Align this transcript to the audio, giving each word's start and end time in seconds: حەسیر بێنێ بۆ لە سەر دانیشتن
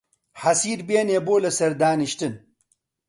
حەسیر 0.41 0.79
بێنێ 0.87 1.19
بۆ 1.25 1.35
لە 1.43 1.51
سەر 1.57 1.71
دانیشتن 1.81 2.33